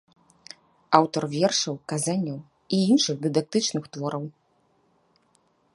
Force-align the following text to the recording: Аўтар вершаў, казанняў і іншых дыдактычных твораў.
Аўтар 0.99 1.23
вершаў, 1.33 1.75
казанняў 1.93 2.39
і 2.77 2.81
іншых 2.91 3.15
дыдактычных 3.27 3.83
твораў. 3.95 4.23